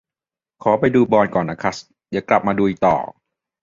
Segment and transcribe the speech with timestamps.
[0.63, 1.77] ขอไปดูบอลก่อนนะครัส
[2.09, 2.95] เดี๋ยวกลับมาลุยต่อ